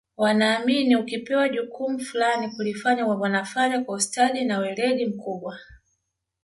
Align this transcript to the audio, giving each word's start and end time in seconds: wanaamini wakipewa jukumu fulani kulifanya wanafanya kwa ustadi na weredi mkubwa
wanaamini 0.17 0.95
wakipewa 0.95 1.49
jukumu 1.49 1.99
fulani 1.99 2.47
kulifanya 2.49 3.05
wanafanya 3.07 3.83
kwa 3.83 3.95
ustadi 3.95 4.45
na 4.45 4.59
weredi 4.59 5.05
mkubwa 5.05 5.59